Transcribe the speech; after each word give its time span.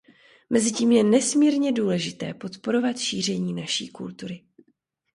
Mezitím 0.49 0.91
je 0.91 1.03
nesmírně 1.03 1.71
důležité 1.71 2.33
podporovat 2.33 2.97
šíření 2.99 3.53
naší 3.53 3.87
kultury. 3.89 4.43